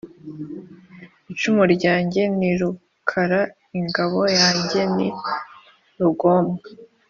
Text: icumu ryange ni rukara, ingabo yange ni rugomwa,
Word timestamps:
icumu 1.31 1.63
ryange 1.73 2.21
ni 2.37 2.51
rukara, 2.59 3.41
ingabo 3.79 4.21
yange 4.41 4.79
ni 4.95 5.07
rugomwa, 6.01 6.57